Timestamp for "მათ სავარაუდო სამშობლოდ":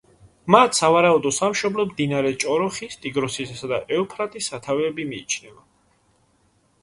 0.53-1.89